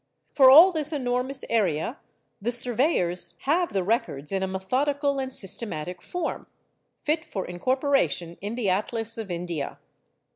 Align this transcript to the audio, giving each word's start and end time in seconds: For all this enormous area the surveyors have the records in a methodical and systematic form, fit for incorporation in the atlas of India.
For 0.33 0.49
all 0.49 0.71
this 0.71 0.91
enormous 0.91 1.45
area 1.47 1.99
the 2.41 2.51
surveyors 2.51 3.37
have 3.41 3.71
the 3.71 3.83
records 3.83 4.31
in 4.31 4.41
a 4.41 4.47
methodical 4.47 5.19
and 5.19 5.31
systematic 5.31 6.01
form, 6.01 6.47
fit 6.97 7.23
for 7.23 7.45
incorporation 7.45 8.35
in 8.41 8.55
the 8.55 8.67
atlas 8.67 9.19
of 9.19 9.29
India. 9.29 9.77